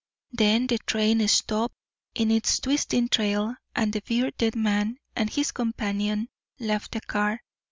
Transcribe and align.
Then 0.31 0.65
the 0.65 0.79
train 0.79 1.27
stopped 1.27 1.75
in 2.15 2.31
its 2.31 2.59
twisting 2.59 3.07
trail, 3.07 3.55
and 3.75 3.93
the 3.93 4.01
bearded 4.01 4.55
man 4.55 4.97
and 5.15 5.29
his 5.29 5.51
companion 5.51 6.27
left 6.59 6.93
the 6.93 7.01
car. 7.01 7.39